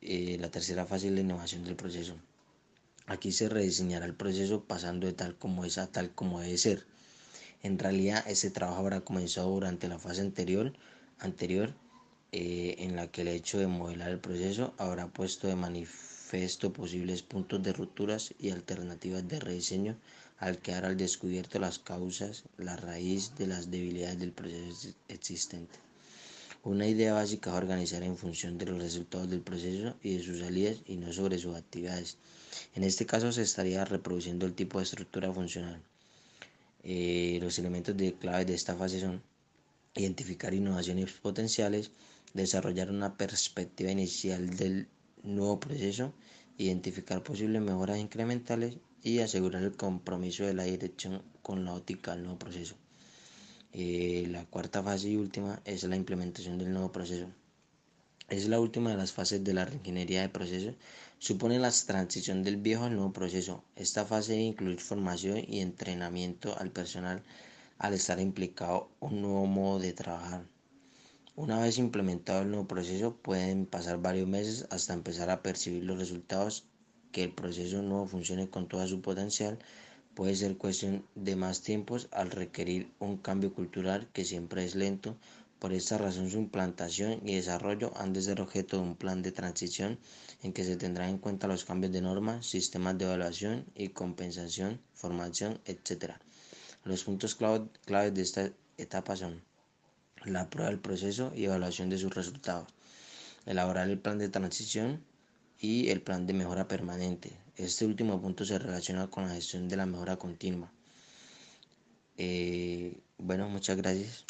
eh, 0.00 0.36
la 0.40 0.50
tercera 0.50 0.86
fase 0.86 1.08
es 1.08 1.12
la 1.12 1.20
innovación 1.20 1.64
del 1.64 1.76
proceso. 1.76 2.14
Aquí 3.06 3.32
se 3.32 3.48
rediseñará 3.48 4.06
el 4.06 4.14
proceso 4.14 4.64
pasando 4.64 5.06
de 5.06 5.12
tal 5.12 5.36
como 5.36 5.64
es 5.64 5.78
a 5.78 5.90
tal 5.90 6.14
como 6.14 6.40
debe 6.40 6.56
ser. 6.58 6.86
En 7.62 7.78
realidad 7.78 8.24
ese 8.28 8.50
trabajo 8.50 8.80
habrá 8.80 9.00
comenzado 9.02 9.50
durante 9.50 9.88
la 9.88 9.98
fase 9.98 10.20
anterior, 10.20 10.72
anterior 11.18 11.74
eh, 12.30 12.76
en 12.78 12.96
la 12.96 13.08
que 13.08 13.22
el 13.22 13.28
hecho 13.28 13.58
de 13.58 13.66
modelar 13.66 14.10
el 14.10 14.20
proceso 14.20 14.74
habrá 14.78 15.08
puesto 15.08 15.48
de 15.48 15.56
manifiesto 15.56 16.11
posibles 16.72 17.22
puntos 17.22 17.62
de 17.62 17.72
rupturas 17.74 18.32
y 18.38 18.50
alternativas 18.50 19.28
de 19.28 19.38
rediseño 19.38 19.96
al 20.38 20.58
quedar 20.58 20.86
al 20.86 20.96
descubierto 20.96 21.58
las 21.58 21.78
causas, 21.78 22.44
la 22.56 22.74
raíz 22.76 23.36
de 23.36 23.46
las 23.46 23.70
debilidades 23.70 24.18
del 24.18 24.32
proceso 24.32 24.88
existente. 25.08 25.78
Una 26.64 26.86
idea 26.86 27.12
básica 27.12 27.50
es 27.50 27.56
organizar 27.56 28.02
en 28.02 28.16
función 28.16 28.56
de 28.56 28.66
los 28.66 28.80
resultados 28.80 29.28
del 29.28 29.42
proceso 29.42 29.94
y 30.02 30.16
de 30.16 30.22
sus 30.22 30.38
salidas 30.40 30.78
y 30.86 30.96
no 30.96 31.12
sobre 31.12 31.38
sus 31.38 31.54
actividades. 31.54 32.16
En 32.74 32.82
este 32.84 33.04
caso 33.04 33.30
se 33.30 33.42
estaría 33.42 33.84
reproduciendo 33.84 34.46
el 34.46 34.54
tipo 34.54 34.78
de 34.78 34.84
estructura 34.84 35.30
funcional. 35.32 35.82
Eh, 36.82 37.38
los 37.42 37.58
elementos 37.58 37.94
de 37.96 38.14
clave 38.14 38.44
de 38.46 38.54
esta 38.54 38.74
fase 38.74 39.00
son 39.00 39.22
identificar 39.94 40.54
innovaciones 40.54 41.12
potenciales, 41.12 41.90
desarrollar 42.32 42.90
una 42.90 43.16
perspectiva 43.16 43.90
inicial 43.90 44.56
del 44.56 44.88
nuevo 45.24 45.58
proceso, 45.60 46.12
identificar 46.58 47.22
posibles 47.22 47.62
mejoras 47.62 47.98
incrementales 47.98 48.76
y 49.02 49.18
asegurar 49.20 49.62
el 49.62 49.76
compromiso 49.76 50.44
de 50.44 50.54
la 50.54 50.64
dirección 50.64 51.22
con 51.42 51.64
la 51.64 51.74
óptica 51.74 52.12
del 52.12 52.22
nuevo 52.22 52.38
proceso. 52.38 52.76
Eh, 53.72 54.26
la 54.30 54.44
cuarta 54.44 54.82
fase 54.82 55.08
y 55.10 55.16
última 55.16 55.60
es 55.64 55.82
la 55.84 55.96
implementación 55.96 56.58
del 56.58 56.72
nuevo 56.72 56.92
proceso. 56.92 57.26
Es 58.28 58.48
la 58.48 58.60
última 58.60 58.90
de 58.90 58.96
las 58.96 59.12
fases 59.12 59.42
de 59.44 59.54
la 59.54 59.68
ingeniería 59.72 60.22
de 60.22 60.28
procesos. 60.28 60.74
Supone 61.18 61.58
la 61.58 61.70
transición 61.70 62.42
del 62.42 62.56
viejo 62.56 62.84
al 62.84 62.94
nuevo 62.94 63.12
proceso. 63.12 63.64
Esta 63.76 64.04
fase 64.04 64.32
debe 64.32 64.44
incluir 64.44 64.80
formación 64.80 65.42
y 65.48 65.60
entrenamiento 65.60 66.56
al 66.58 66.70
personal 66.70 67.22
al 67.78 67.94
estar 67.94 68.20
implicado 68.20 68.90
un 69.00 69.22
nuevo 69.22 69.46
modo 69.46 69.80
de 69.80 69.92
trabajar. 69.92 70.44
Una 71.34 71.60
vez 71.60 71.78
implementado 71.78 72.42
el 72.42 72.50
nuevo 72.50 72.68
proceso, 72.68 73.16
pueden 73.16 73.66
pasar 73.66 74.00
varios 74.00 74.28
meses 74.28 74.66
hasta 74.70 74.94
empezar 74.94 75.30
a 75.30 75.42
percibir 75.42 75.84
los 75.84 75.98
resultados 75.98 76.64
que 77.10 77.24
el 77.24 77.32
proceso 77.32 77.82
nuevo 77.82 78.06
funcione 78.06 78.48
con 78.48 78.68
todo 78.68 78.86
su 78.86 79.00
potencial 79.00 79.58
Puede 80.14 80.36
ser 80.36 80.58
cuestión 80.58 81.06
de 81.14 81.36
más 81.36 81.62
tiempos 81.62 82.08
al 82.10 82.30
requerir 82.30 82.92
un 82.98 83.16
cambio 83.16 83.54
cultural 83.54 84.10
que 84.12 84.26
siempre 84.26 84.62
es 84.62 84.74
lento. 84.74 85.16
Por 85.58 85.72
esta 85.72 85.96
razón 85.96 86.28
su 86.30 86.36
implantación 86.36 87.26
y 87.26 87.36
desarrollo 87.36 87.92
han 87.96 88.12
de 88.12 88.20
ser 88.20 88.42
objeto 88.42 88.76
de 88.76 88.82
un 88.82 88.96
plan 88.96 89.22
de 89.22 89.32
transición 89.32 89.98
en 90.42 90.52
que 90.52 90.64
se 90.64 90.76
tendrán 90.76 91.08
en 91.08 91.18
cuenta 91.18 91.46
los 91.46 91.64
cambios 91.64 91.94
de 91.94 92.02
normas, 92.02 92.44
sistemas 92.44 92.98
de 92.98 93.06
evaluación 93.06 93.64
y 93.74 93.88
compensación, 93.88 94.82
formación, 94.92 95.58
etc. 95.64 96.12
Los 96.84 97.04
puntos 97.04 97.34
claves 97.34 98.12
de 98.12 98.20
esta 98.20 98.52
etapa 98.76 99.16
son 99.16 99.42
la 100.26 100.48
prueba 100.50 100.70
del 100.70 100.80
proceso 100.80 101.32
y 101.34 101.44
evaluación 101.44 101.90
de 101.90 101.98
sus 101.98 102.14
resultados, 102.14 102.68
elaborar 103.46 103.88
el 103.88 103.98
plan 103.98 104.18
de 104.18 104.28
transición 104.28 105.04
y 105.58 105.88
el 105.88 106.00
plan 106.00 106.26
de 106.26 106.32
mejora 106.34 106.68
permanente, 106.68 107.36
este 107.56 107.84
último 107.84 108.20
punto 108.20 108.44
se 108.44 108.58
relaciona 108.58 109.08
con 109.08 109.28
la 109.28 109.34
gestión 109.34 109.68
de 109.68 109.76
la 109.76 109.86
mejora 109.86 110.16
continua. 110.16 110.72
Eh, 112.16 112.98
bueno, 113.18 113.48
muchas 113.48 113.76
gracias. 113.76 114.24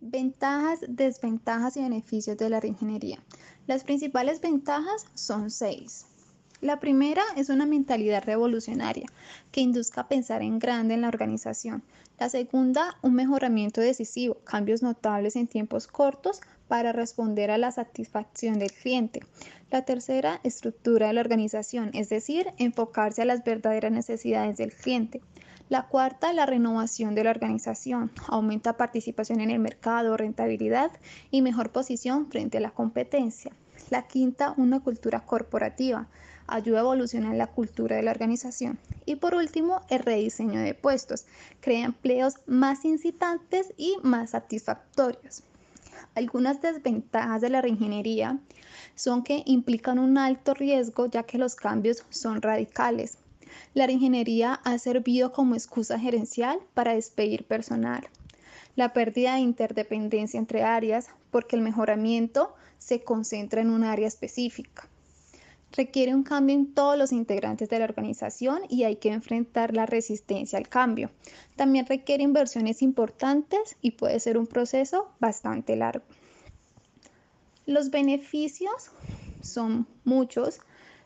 Ventajas, 0.00 0.80
desventajas 0.88 1.76
y 1.76 1.82
beneficios 1.82 2.38
de 2.38 2.48
la 2.48 2.58
reingeniería. 2.58 3.22
Las 3.66 3.84
principales 3.84 4.40
ventajas 4.40 5.06
son 5.14 5.50
seis. 5.50 6.06
La 6.60 6.78
primera 6.78 7.22
es 7.36 7.48
una 7.48 7.64
mentalidad 7.64 8.22
revolucionaria 8.22 9.06
que 9.50 9.62
induzca 9.62 10.02
a 10.02 10.08
pensar 10.08 10.42
en 10.42 10.58
grande 10.58 10.92
en 10.92 11.00
la 11.00 11.08
organización. 11.08 11.82
La 12.18 12.28
segunda, 12.28 12.98
un 13.00 13.14
mejoramiento 13.14 13.80
decisivo, 13.80 14.36
cambios 14.44 14.82
notables 14.82 15.36
en 15.36 15.46
tiempos 15.46 15.86
cortos 15.86 16.42
para 16.68 16.92
responder 16.92 17.50
a 17.50 17.56
la 17.56 17.72
satisfacción 17.72 18.58
del 18.58 18.72
cliente. 18.72 19.20
La 19.70 19.86
tercera, 19.86 20.38
estructura 20.44 21.06
de 21.06 21.14
la 21.14 21.22
organización, 21.22 21.92
es 21.94 22.10
decir, 22.10 22.48
enfocarse 22.58 23.22
a 23.22 23.24
las 23.24 23.42
verdaderas 23.42 23.90
necesidades 23.90 24.58
del 24.58 24.74
cliente. 24.74 25.22
La 25.70 25.86
cuarta, 25.86 26.34
la 26.34 26.44
renovación 26.44 27.14
de 27.14 27.24
la 27.24 27.30
organización, 27.30 28.10
aumenta 28.28 28.76
participación 28.76 29.40
en 29.40 29.50
el 29.50 29.60
mercado, 29.60 30.14
rentabilidad 30.18 30.90
y 31.30 31.40
mejor 31.40 31.70
posición 31.70 32.26
frente 32.30 32.58
a 32.58 32.60
la 32.60 32.72
competencia. 32.72 33.52
La 33.88 34.06
quinta, 34.06 34.52
una 34.58 34.80
cultura 34.80 35.20
corporativa, 35.20 36.08
ayuda 36.54 36.78
a 36.78 36.82
evolucionar 36.82 37.34
la 37.36 37.46
cultura 37.46 37.96
de 37.96 38.02
la 38.02 38.10
organización. 38.10 38.78
Y 39.06 39.16
por 39.16 39.34
último, 39.34 39.80
el 39.88 40.00
rediseño 40.00 40.60
de 40.60 40.74
puestos, 40.74 41.24
crea 41.60 41.86
empleos 41.86 42.34
más 42.46 42.84
incitantes 42.84 43.72
y 43.76 43.96
más 44.02 44.30
satisfactorios. 44.30 45.42
Algunas 46.14 46.60
desventajas 46.60 47.40
de 47.40 47.50
la 47.50 47.62
reingeniería 47.62 48.38
son 48.94 49.22
que 49.22 49.42
implican 49.46 49.98
un 49.98 50.18
alto 50.18 50.54
riesgo 50.54 51.06
ya 51.06 51.22
que 51.22 51.38
los 51.38 51.54
cambios 51.54 52.04
son 52.10 52.42
radicales. 52.42 53.18
La 53.74 53.86
reingeniería 53.86 54.54
ha 54.64 54.78
servido 54.78 55.32
como 55.32 55.54
excusa 55.54 55.98
gerencial 55.98 56.58
para 56.74 56.94
despedir 56.94 57.44
personal. 57.44 58.08
La 58.76 58.92
pérdida 58.92 59.34
de 59.34 59.40
interdependencia 59.40 60.38
entre 60.38 60.62
áreas 60.62 61.08
porque 61.30 61.56
el 61.56 61.62
mejoramiento 61.62 62.54
se 62.78 63.02
concentra 63.02 63.60
en 63.60 63.70
un 63.70 63.84
área 63.84 64.08
específica. 64.08 64.89
Requiere 65.72 66.14
un 66.14 66.22
cambio 66.22 66.54
en 66.56 66.74
todos 66.74 66.98
los 66.98 67.12
integrantes 67.12 67.68
de 67.68 67.78
la 67.78 67.84
organización 67.84 68.62
y 68.68 68.84
hay 68.84 68.96
que 68.96 69.10
enfrentar 69.10 69.74
la 69.74 69.86
resistencia 69.86 70.58
al 70.58 70.68
cambio. 70.68 71.10
También 71.56 71.86
requiere 71.86 72.22
inversiones 72.22 72.82
importantes 72.82 73.76
y 73.80 73.92
puede 73.92 74.18
ser 74.20 74.36
un 74.36 74.46
proceso 74.46 75.08
bastante 75.20 75.76
largo. 75.76 76.04
Los 77.66 77.90
beneficios 77.90 78.90
son 79.42 79.86
muchos. 80.04 80.60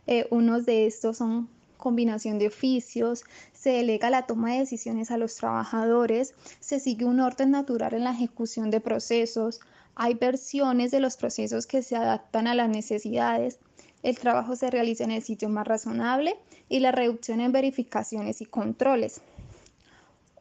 Eh, 0.06 0.26
unos 0.30 0.64
de 0.66 0.87
estos 0.87 1.18
son 1.18 1.49
combinación 1.76 2.38
de 2.38 2.47
oficios, 2.47 3.25
se 3.52 3.71
delega 3.71 4.09
la 4.09 4.26
toma 4.26 4.52
de 4.52 4.61
decisiones 4.61 5.11
a 5.11 5.18
los 5.18 5.35
trabajadores, 5.37 6.35
se 6.59 6.80
sigue 6.80 7.04
un 7.04 7.21
orden 7.21 7.50
natural 7.50 7.92
en 7.92 8.04
la 8.04 8.12
ejecución 8.12 8.71
de 8.71 8.80
procesos, 8.80 9.61
hay 9.94 10.14
versiones 10.14 10.90
de 10.90 11.00
los 11.00 11.18
procesos 11.18 11.66
que 11.66 11.83
se 11.83 11.94
adaptan 11.94 12.47
a 12.47 12.54
las 12.54 12.71
necesidades, 12.71 13.59
el 14.05 14.19
trabajo 14.19 14.55
se 14.55 14.71
realiza 14.71 15.03
en 15.03 15.11
el 15.11 15.23
sitio 15.23 15.49
más 15.49 15.67
razonable 15.67 16.37
y 16.69 16.81
la 16.81 16.93
reducción 16.93 17.41
en 17.41 17.53
verificaciones 17.53 18.43
y 18.43 18.45
controles. 18.45 19.23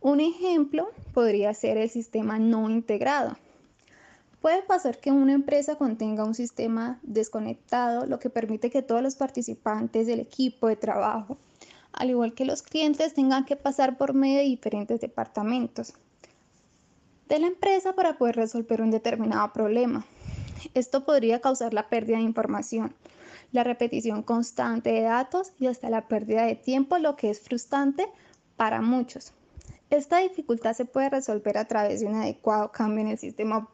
Un 0.02 0.20
ejemplo 0.20 0.90
podría 1.14 1.54
ser 1.54 1.78
el 1.78 1.90
sistema 1.90 2.38
no 2.38 2.70
integrado. 2.70 3.38
Puede 4.42 4.62
pasar 4.64 4.98
que 4.98 5.12
una 5.12 5.32
empresa 5.32 5.78
contenga 5.78 6.26
un 6.26 6.36
sistema 6.36 7.00
desconectado, 7.04 8.06
lo 8.06 8.20
que 8.20 8.30
permite 8.30 8.70
que 8.70 8.82
todos 8.82 9.02
los 9.02 9.16
participantes 9.16 10.08
del 10.08 10.20
equipo 10.20 10.68
de 10.68 10.76
trabajo, 10.76 11.38
al 11.94 12.10
igual 12.10 12.34
que 12.34 12.44
los 12.44 12.64
clientes, 12.64 13.14
tengan 13.14 13.46
que 13.46 13.56
pasar 13.56 13.98
por 13.98 14.14
medio 14.14 14.40
de 14.40 14.44
diferentes 14.44 15.00
departamentos 15.00 15.94
de 17.30 17.40
la 17.40 17.48
empresa 17.48 17.94
para 17.94 18.18
poder 18.18 18.36
resolver 18.36 18.82
un 18.82 18.92
determinado 18.92 19.54
problema. 19.54 20.06
Esto 20.74 21.06
podría 21.06 21.40
causar 21.40 21.74
la 21.74 21.88
pérdida 21.88 22.18
de 22.18 22.24
información, 22.24 22.94
la 23.54 23.64
repetición 23.64 24.24
constante 24.24 24.92
de 24.92 25.04
datos 25.04 25.54
y 25.60 25.68
hasta 25.68 25.90
la 25.90 26.08
pérdida 26.08 26.46
de 26.46 26.56
tiempo, 26.56 26.98
lo 26.98 27.16
que 27.16 27.30
es 27.30 27.40
frustrante 27.40 28.10
para 28.58 28.82
muchos. 28.82 29.32
Esta 29.90 30.18
dificultad 30.18 30.74
se 30.74 30.86
puede 30.86 31.10
resolver 31.10 31.58
a 31.58 31.66
través 31.66 32.02
de 32.02 32.08
un 32.08 32.16
adecuado 32.16 32.72
cambio 32.72 33.02
en 33.02 33.12
el 33.12 33.20
sistema 33.20 33.70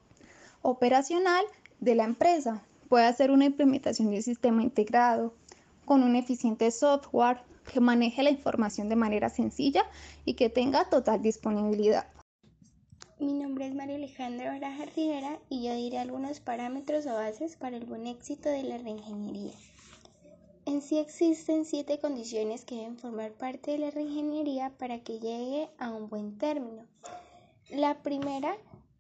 operacional 0.61 1.45
de 1.79 1.95
la 1.95 2.03
empresa. 2.03 2.61
Puede 2.89 3.05
hacer 3.05 3.31
una 3.31 3.45
implementación 3.45 4.09
de 4.09 4.17
un 4.17 4.23
sistema 4.23 4.61
integrado 4.61 5.33
con 5.85 6.03
un 6.03 6.17
eficiente 6.17 6.71
software 6.71 7.41
que 7.71 7.79
maneje 7.79 8.21
la 8.21 8.31
información 8.31 8.89
de 8.89 8.97
manera 8.97 9.29
sencilla 9.29 9.85
y 10.25 10.33
que 10.33 10.49
tenga 10.49 10.89
total 10.89 11.21
disponibilidad. 11.21 12.05
Mi 13.19 13.33
nombre 13.33 13.67
es 13.67 13.75
María 13.75 13.95
Alejandra 13.95 14.51
Baraja 14.51 14.85
Rivera 14.95 15.39
y 15.49 15.63
yo 15.67 15.75
diré 15.75 15.99
algunos 15.99 16.39
parámetros 16.39 17.05
o 17.05 17.13
bases 17.13 17.55
para 17.55 17.77
el 17.77 17.85
buen 17.85 18.07
éxito 18.07 18.49
de 18.49 18.63
la 18.63 18.77
reingeniería. 18.77 19.51
En 20.69 20.83
sí 20.83 20.99
existen 20.99 21.65
siete 21.65 21.97
condiciones 21.97 22.63
que 22.63 22.75
deben 22.75 22.99
formar 22.99 23.31
parte 23.31 23.71
de 23.71 23.79
la 23.79 23.89
reingeniería 23.89 24.71
para 24.77 24.99
que 24.99 25.13
llegue 25.19 25.67
a 25.79 25.89
un 25.89 26.09
buen 26.09 26.37
término. 26.37 26.85
La 27.71 28.03
primera 28.03 28.55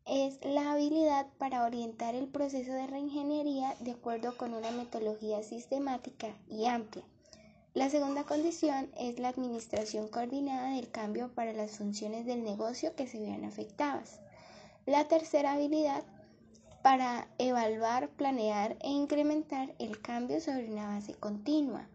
es 0.07 0.43
la 0.43 0.71
habilidad 0.71 1.27
para 1.37 1.63
orientar 1.63 2.15
el 2.15 2.27
proceso 2.27 2.71
de 2.73 2.87
reingeniería 2.87 3.75
de 3.81 3.91
acuerdo 3.91 4.35
con 4.35 4.55
una 4.55 4.71
metodología 4.71 5.43
sistemática 5.43 6.35
y 6.49 6.65
amplia. 6.65 7.03
La 7.75 7.91
segunda 7.91 8.23
condición 8.23 8.89
es 8.97 9.19
la 9.19 9.27
administración 9.27 10.07
coordinada 10.07 10.71
del 10.71 10.89
cambio 10.89 11.29
para 11.35 11.53
las 11.53 11.77
funciones 11.77 12.25
del 12.25 12.43
negocio 12.43 12.95
que 12.95 13.05
se 13.05 13.19
vean 13.19 13.43
afectadas. 13.45 14.21
La 14.87 15.07
tercera 15.07 15.51
habilidad 15.51 16.03
para 16.81 17.27
evaluar, 17.37 18.09
planear 18.09 18.77
e 18.81 18.89
incrementar 18.89 19.73
el 19.79 20.01
cambio 20.01 20.39
sobre 20.39 20.71
una 20.71 20.87
base 20.87 21.13
continua. 21.13 21.87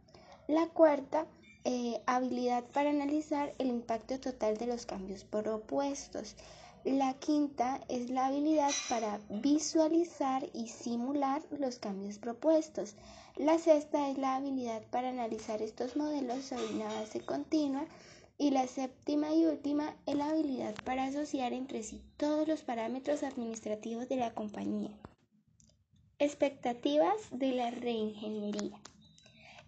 La 0.47 0.67
cuarta, 0.69 1.27
eh, 1.65 2.03
habilidad 2.07 2.65
para 2.65 2.91
analizar 2.91 3.55
el 3.59 3.69
impacto 3.69 4.21
total 4.21 4.59
de 4.59 4.67
los 4.67 4.85
cambios 4.85 5.25
propuestos. 5.25 6.37
La 6.85 7.15
quinta 7.15 7.81
es 7.89 8.11
la 8.11 8.27
habilidad 8.27 8.71
para 8.91 9.19
visualizar 9.31 10.47
y 10.53 10.69
simular 10.69 11.43
los 11.59 11.79
cambios 11.79 12.19
propuestos. 12.19 12.95
La 13.37 13.59
sexta 13.59 14.11
es 14.11 14.19
la 14.19 14.37
habilidad 14.37 14.83
para 14.91 15.09
analizar 15.09 15.63
estos 15.63 15.97
modelos 15.97 16.45
sobre 16.45 16.67
una 16.75 16.87
base 16.87 17.21
continua 17.21 17.87
Y 18.37 18.51
la 18.51 18.67
séptima 18.67 19.33
y 19.33 19.47
última 19.47 19.97
es 20.07 20.17
la 20.17 20.29
habilidad 20.31 20.75
para 20.85 21.05
asociar 21.05 21.53
entre 21.53 21.83
sí 21.85 22.03
todos 22.17 22.49
los 22.49 22.63
parámetros 22.63 23.23
administrativos 23.23 24.09
de 24.09 24.17
la 24.17 24.35
compañía. 24.35 24.91
Expectativas 26.19 27.17
de 27.31 27.53
la 27.53 27.71
reingeniería. 27.71 28.81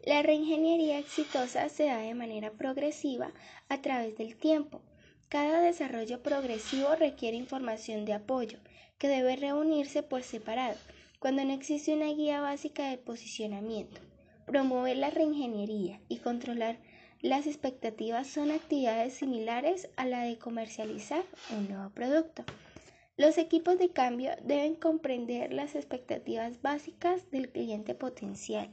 La 0.05 0.23
reingeniería 0.23 0.99
exitosa 0.99 1.69
se 1.69 1.87
da 1.87 1.99
de 1.99 2.15
manera 2.15 2.53
progresiva 2.53 3.33
a 3.69 3.83
través 3.83 4.17
del 4.17 4.37
tiempo. 4.37 4.81
Cada 5.29 5.61
desarrollo 5.61 6.23
progresivo 6.23 6.95
requiere 6.97 7.37
información 7.37 8.05
de 8.05 8.15
apoyo, 8.15 8.59
que 8.99 9.09
debe 9.09 9.37
reunirse 9.37 10.03
por 10.03 10.23
separado, 10.23 10.77
cuando 11.19 11.45
no 11.45 11.53
existe 11.53 11.95
una 11.95 12.07
guía 12.07 12.41
básica 12.41 12.89
de 12.89 12.99
posicionamiento. 12.99 14.01
Promover 14.47 14.97
la 14.97 15.11
reingeniería 15.11 16.01
y 16.09 16.19
controlar 16.19 16.79
las 17.21 17.47
expectativas 17.47 18.27
son 18.27 18.51
actividades 18.51 19.15
similares 19.15 19.89
a 19.97 20.07
la 20.07 20.23
de 20.23 20.39
comercializar 20.39 21.25
un 21.51 21.69
nuevo 21.69 21.91
producto. 21.91 22.45
Los 23.17 23.39
equipos 23.39 23.79
de 23.79 23.91
cambio 23.91 24.31
deben 24.43 24.75
comprender 24.75 25.53
las 25.53 25.75
expectativas 25.75 26.61
básicas 26.61 27.31
del 27.31 27.49
cliente 27.49 27.95
potencial, 27.95 28.69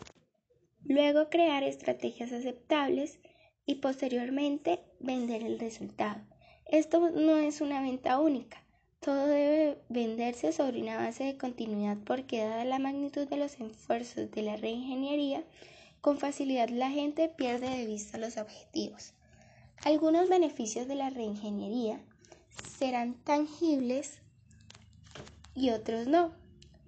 luego 0.84 1.30
crear 1.30 1.64
estrategias 1.64 2.34
aceptables 2.34 3.20
y 3.66 3.76
posteriormente 3.76 4.82
vender 5.00 5.44
el 5.44 5.60
resultado. 5.60 6.22
Esto 6.66 7.10
no 7.12 7.38
es 7.38 7.62
una 7.62 7.82
venta 7.82 8.20
única, 8.20 8.64
todo 9.04 9.28
debe 9.28 9.78
venderse 9.90 10.54
sobre 10.54 10.82
una 10.82 10.96
base 10.96 11.26
de 11.26 11.38
continuidad 11.38 11.98
porque 12.06 12.40
dada 12.40 12.64
la 12.64 12.80
magnitud 12.80 13.28
de 13.28 13.36
los 13.36 13.60
esfuerzos 13.60 14.32
de 14.32 14.42
la 14.42 14.56
reingeniería, 14.56 15.44
con 16.04 16.18
facilidad 16.18 16.68
la 16.68 16.90
gente 16.90 17.30
pierde 17.30 17.70
de 17.70 17.86
vista 17.86 18.18
los 18.18 18.36
objetivos. 18.36 19.14
Algunos 19.86 20.28
beneficios 20.28 20.86
de 20.86 20.96
la 20.96 21.10
reingeniería 21.10 22.02
serán 22.78 23.14
tangibles 23.24 24.20
y 25.56 25.70
otros 25.70 26.08
no. 26.08 26.34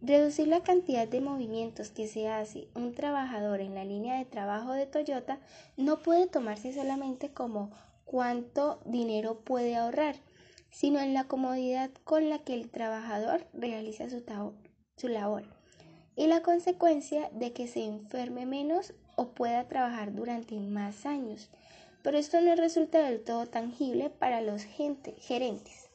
Reducir 0.02 0.50
la 0.50 0.64
cantidad 0.64 1.08
de 1.08 1.22
movimientos 1.22 1.92
que 1.92 2.10
se 2.10 2.28
hace 2.28 2.68
un 2.76 2.94
trabajador 2.94 3.62
en 3.62 3.74
la 3.74 3.86
línea 3.86 4.18
de 4.18 4.26
trabajo 4.26 4.74
de 4.74 4.86
Toyota 4.86 5.40
no 5.78 6.00
puede 6.00 6.28
tomarse 6.28 6.74
solamente 6.74 7.30
como 7.30 7.72
cuánto 8.04 8.82
dinero 8.84 9.40
puede 9.40 9.78
ahorrar, 9.78 10.18
sino 10.72 11.00
en 11.00 11.14
la 11.14 11.24
comodidad 11.24 11.90
con 12.04 12.30
la 12.30 12.40
que 12.40 12.54
el 12.54 12.70
trabajador 12.70 13.48
realiza 13.54 14.10
su, 14.10 14.22
su 14.98 15.08
labor 15.08 15.46
y 16.18 16.28
la 16.28 16.42
consecuencia 16.42 17.30
de 17.32 17.54
que 17.54 17.70
se 17.70 17.86
enferme 17.86 18.46
menos 18.46 18.94
o 19.16 19.30
pueda 19.30 19.68
trabajar 19.68 20.14
durante 20.14 20.56
más 20.56 21.06
años. 21.06 21.50
Pero 22.04 22.18
esto 22.18 22.40
no 22.42 22.56
resulta 22.56 23.00
del 23.00 23.24
todo 23.24 23.48
tangible 23.48 24.10
para 24.10 24.42
los 24.42 24.64
gerentes. 24.64 25.90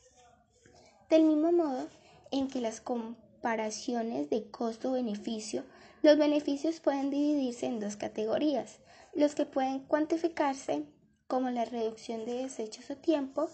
Del 1.09 1.25
mismo 1.25 1.53
modo 1.53 1.89
en 2.31 2.49
que 2.49 2.61
las 2.61 2.81
comparaciones 2.81 4.31
de 4.31 4.51
costo-beneficio, 4.51 5.65
los 6.03 6.19
beneficios 6.19 6.81
pueden 6.81 7.11
dividirse 7.11 7.67
en 7.67 7.81
dos 7.81 7.97
categorías, 7.97 8.79
los 9.15 9.35
que 9.35 9.47
pueden 9.47 9.81
cuantificarse 9.81 10.85
como 11.27 11.51
la 11.51 11.65
reducción 11.65 12.25
de 12.25 12.43
desechos 12.43 12.91
o 12.91 12.97
tiempo 12.97 13.49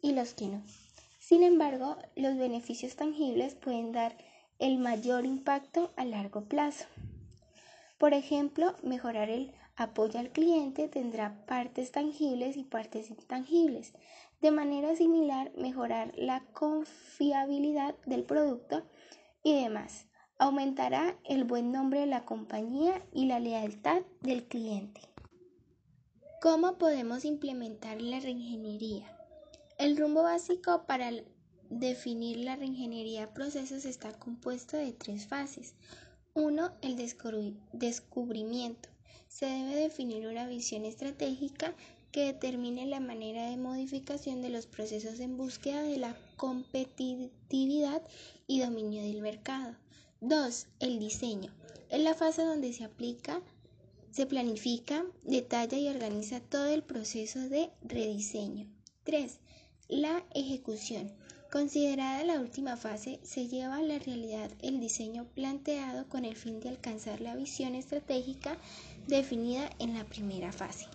y 0.00 0.12
los 0.12 0.34
que 0.34 0.48
no. 0.48 0.62
Sin 1.18 1.42
embargo, 1.42 1.96
los 2.16 2.36
beneficios 2.36 2.96
tangibles 2.96 3.54
pueden 3.54 3.92
dar 3.92 4.16
el 4.58 4.78
mayor 4.78 5.24
impacto 5.24 5.92
a 5.96 6.04
largo 6.04 6.42
plazo. 6.44 6.86
Por 8.02 8.14
ejemplo, 8.14 8.74
mejorar 8.82 9.30
el 9.30 9.52
apoyo 9.76 10.18
al 10.18 10.32
cliente 10.32 10.88
tendrá 10.88 11.46
partes 11.46 11.92
tangibles 11.92 12.56
y 12.56 12.64
partes 12.64 13.10
intangibles. 13.10 13.92
De 14.40 14.50
manera 14.50 14.96
similar, 14.96 15.52
mejorar 15.56 16.12
la 16.16 16.40
confiabilidad 16.52 17.94
del 18.04 18.24
producto 18.24 18.82
y 19.44 19.54
demás. 19.54 20.08
Aumentará 20.36 21.16
el 21.22 21.44
buen 21.44 21.70
nombre 21.70 22.00
de 22.00 22.06
la 22.06 22.24
compañía 22.24 23.06
y 23.12 23.26
la 23.26 23.38
lealtad 23.38 24.02
del 24.20 24.48
cliente. 24.48 25.02
¿Cómo 26.40 26.78
podemos 26.78 27.24
implementar 27.24 28.02
la 28.02 28.18
reingeniería? 28.18 29.16
El 29.78 29.96
rumbo 29.96 30.24
básico 30.24 30.86
para 30.88 31.08
definir 31.70 32.38
la 32.38 32.56
reingeniería 32.56 33.20
de 33.20 33.32
procesos 33.32 33.84
está 33.84 34.12
compuesto 34.18 34.76
de 34.76 34.90
tres 34.90 35.28
fases. 35.28 35.76
Uno, 36.34 36.72
el 36.80 36.96
descubrimiento. 36.96 38.88
Se 39.28 39.44
debe 39.44 39.74
definir 39.74 40.26
una 40.26 40.46
visión 40.46 40.86
estratégica 40.86 41.74
que 42.10 42.24
determine 42.24 42.86
la 42.86 43.00
manera 43.00 43.50
de 43.50 43.58
modificación 43.58 44.40
de 44.40 44.48
los 44.48 44.66
procesos 44.66 45.20
en 45.20 45.36
búsqueda 45.36 45.82
de 45.82 45.98
la 45.98 46.16
competitividad 46.38 48.02
y 48.46 48.60
dominio 48.60 49.02
del 49.02 49.20
mercado. 49.20 49.76
2. 50.22 50.66
El 50.80 50.98
diseño. 50.98 51.52
Es 51.90 52.00
la 52.00 52.14
fase 52.14 52.42
donde 52.42 52.72
se 52.72 52.84
aplica, 52.84 53.42
se 54.10 54.24
planifica, 54.24 55.04
detalla 55.24 55.76
y 55.76 55.88
organiza 55.88 56.40
todo 56.40 56.66
el 56.66 56.82
proceso 56.82 57.40
de 57.50 57.70
rediseño. 57.82 58.70
3. 59.04 59.38
La 59.88 60.24
ejecución. 60.34 61.12
Considerada 61.52 62.24
la 62.24 62.40
última 62.40 62.78
fase, 62.78 63.20
se 63.24 63.46
lleva 63.46 63.76
a 63.76 63.82
la 63.82 63.98
realidad 63.98 64.50
el 64.62 64.80
diseño 64.80 65.26
planteado 65.34 66.08
con 66.08 66.24
el 66.24 66.34
fin 66.34 66.60
de 66.60 66.70
alcanzar 66.70 67.20
la 67.20 67.36
visión 67.36 67.74
estratégica 67.74 68.56
definida 69.06 69.68
en 69.78 69.92
la 69.92 70.04
primera 70.04 70.50
fase. 70.50 70.86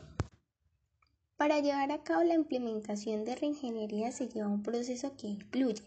Para 1.36 1.60
llevar 1.60 1.91
a 1.91 2.02
cabo 2.02 2.24
la 2.24 2.34
implementación 2.34 3.24
de 3.24 3.36
reingeniería 3.36 4.12
se 4.12 4.30
lleva 4.30 4.48
un 4.48 4.63
proceso 4.63 5.15
que 5.15 5.28
incluye 5.28 5.84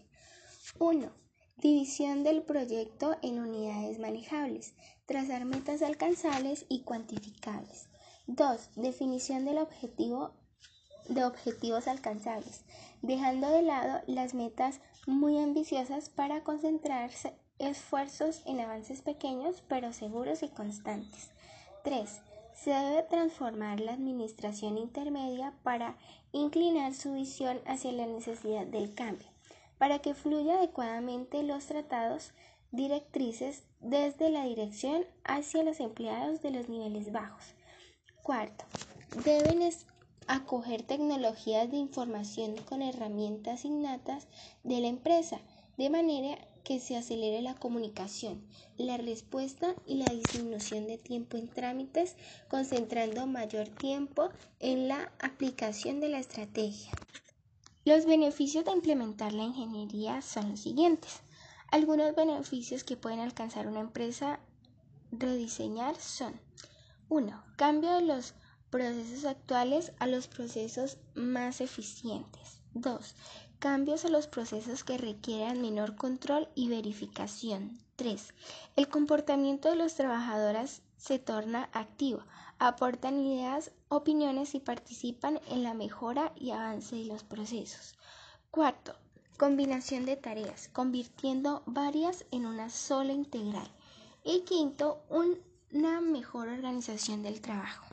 1. 0.79 1.11
División 1.57 2.23
del 2.23 2.41
proyecto 2.41 3.17
en 3.21 3.39
unidades 3.39 3.99
manejables, 3.99 4.73
trazar 5.05 5.43
metas 5.43 5.81
alcanzables 5.81 6.65
y 6.69 6.83
cuantificables. 6.83 7.89
2. 8.27 8.69
Definición 8.77 9.43
del 9.43 9.57
objetivo 9.57 10.31
de 11.13 11.25
objetivos 11.25 11.87
alcanzables, 11.87 12.63
dejando 13.01 13.49
de 13.49 13.61
lado 13.61 14.01
las 14.07 14.33
metas 14.33 14.79
muy 15.07 15.37
ambiciosas 15.37 16.09
para 16.09 16.43
concentrarse 16.43 17.33
esfuerzos 17.59 18.41
en 18.45 18.59
avances 18.59 19.01
pequeños 19.01 19.63
pero 19.67 19.93
seguros 19.93 20.43
y 20.43 20.49
constantes. 20.49 21.31
3. 21.83 22.21
Se 22.53 22.71
debe 22.71 23.03
transformar 23.03 23.79
la 23.79 23.93
administración 23.93 24.77
intermedia 24.77 25.53
para 25.63 25.97
inclinar 26.31 26.93
su 26.93 27.13
visión 27.13 27.59
hacia 27.65 27.91
la 27.91 28.05
necesidad 28.05 28.65
del 28.65 28.93
cambio, 28.93 29.27
para 29.77 29.99
que 29.99 30.13
fluya 30.13 30.57
adecuadamente 30.57 31.43
los 31.43 31.65
tratados 31.65 32.33
directrices 32.71 33.63
desde 33.79 34.29
la 34.29 34.43
dirección 34.45 35.03
hacia 35.23 35.63
los 35.63 35.79
empleados 35.79 36.41
de 36.41 36.51
los 36.51 36.69
niveles 36.69 37.11
bajos. 37.11 37.43
Cuarto, 38.21 38.63
deben 39.25 39.61
acoger 40.27 40.83
tecnologías 40.83 41.69
de 41.71 41.77
información 41.77 42.55
con 42.57 42.81
herramientas 42.81 43.65
innatas 43.65 44.27
de 44.63 44.79
la 44.79 44.87
empresa, 44.87 45.39
de 45.77 45.89
manera 45.89 46.37
que 46.63 46.79
se 46.79 46.95
acelere 46.95 47.41
la 47.41 47.55
comunicación, 47.55 48.45
la 48.77 48.97
respuesta 48.97 49.75
y 49.85 49.95
la 49.95 50.13
disminución 50.13 50.87
de 50.87 50.97
tiempo 50.97 51.37
en 51.37 51.47
trámites, 51.47 52.15
concentrando 52.49 53.25
mayor 53.27 53.67
tiempo 53.67 54.29
en 54.59 54.87
la 54.87 55.11
aplicación 55.19 55.99
de 55.99 56.09
la 56.09 56.19
estrategia. 56.19 56.91
Los 57.83 58.05
beneficios 58.05 58.63
de 58.63 58.71
implementar 58.71 59.33
la 59.33 59.43
ingeniería 59.43 60.21
son 60.21 60.51
los 60.51 60.59
siguientes. 60.59 61.21
Algunos 61.71 62.13
beneficios 62.15 62.83
que 62.83 62.95
pueden 62.95 63.19
alcanzar 63.19 63.67
una 63.67 63.79
empresa 63.79 64.39
rediseñar 65.11 65.95
son 65.95 66.39
1. 67.09 67.43
Cambio 67.55 67.91
de 67.93 68.03
los 68.03 68.35
procesos 68.71 69.25
actuales 69.25 69.91
a 69.99 70.07
los 70.07 70.27
procesos 70.27 70.97
más 71.13 71.61
eficientes. 71.61 72.61
2. 72.73 73.15
Cambios 73.59 74.05
a 74.05 74.09
los 74.09 74.27
procesos 74.27 74.83
que 74.83 74.97
requieran 74.97 75.61
menor 75.61 75.95
control 75.95 76.47
y 76.55 76.69
verificación. 76.69 77.77
3. 77.97 78.33
El 78.77 78.87
comportamiento 78.87 79.69
de 79.69 79.75
los 79.75 79.93
trabajadores 79.95 80.81
se 80.97 81.19
torna 81.19 81.69
activo, 81.73 82.23
aportan 82.57 83.19
ideas, 83.19 83.71
opiniones 83.89 84.55
y 84.55 84.59
participan 84.59 85.39
en 85.49 85.63
la 85.63 85.73
mejora 85.73 86.31
y 86.35 86.51
avance 86.51 86.95
de 86.95 87.05
los 87.05 87.23
procesos. 87.23 87.95
4. 88.51 88.95
Combinación 89.37 90.05
de 90.05 90.15
tareas, 90.15 90.69
convirtiendo 90.69 91.61
varias 91.65 92.25
en 92.31 92.45
una 92.45 92.69
sola 92.69 93.11
integral. 93.11 93.69
Y 94.23 94.41
quinto, 94.41 95.03
una 95.09 95.99
mejor 95.99 96.47
organización 96.47 97.23
del 97.23 97.41
trabajo. 97.41 97.85